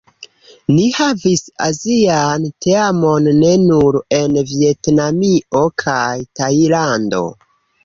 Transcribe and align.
Ni 0.77 0.85
havis 0.99 1.43
Azian 1.65 2.47
teamon 2.67 3.29
ne 3.43 3.53
nur 3.67 3.99
en 4.23 4.41
Vjetnamio 4.55 5.65
kaj 5.85 6.03
Tajlando. 6.43 7.25